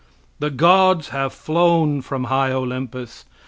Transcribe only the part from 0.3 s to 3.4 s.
The gods have flown from high Olympus.